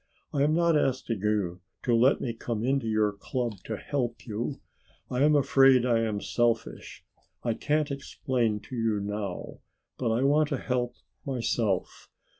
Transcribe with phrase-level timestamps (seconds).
[0.33, 4.59] I am not asking you to let me come into your club to help you.
[5.11, 7.03] I am afraid I am selfish,
[7.43, 9.59] I can't explain it to you now,
[9.99, 12.09] but I want to help myself.